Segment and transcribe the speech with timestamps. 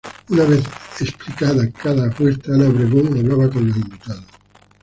[0.29, 0.63] Una vez
[0.99, 4.25] explicada cada apuesta Ana Obregón hablaba con los invitados.